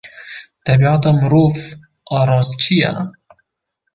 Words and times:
Tebîata 0.63 1.11
mirov 1.19 1.55
a 2.15 2.19
rastî 2.29 2.57
çi 2.61 2.75
ye? 2.81 2.91